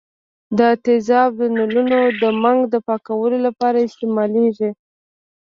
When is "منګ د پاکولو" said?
2.43-3.37